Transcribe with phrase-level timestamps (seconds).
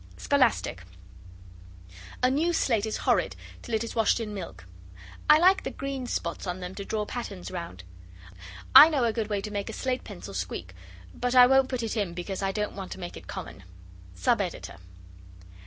[0.17, 0.83] SCHOLASTIC
[2.23, 4.65] A new slate is horrid till it is washed in milk.
[5.29, 7.83] I like the green spots on them to draw patterns round.
[8.73, 10.73] I know a good way to make a slate pencil squeak,
[11.13, 13.61] but I won't put it in because I don't want to make it common.
[14.15, 14.77] SUB EDITOR.